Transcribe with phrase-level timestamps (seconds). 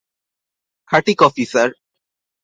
[0.89, 1.69] খাটি coffee sir.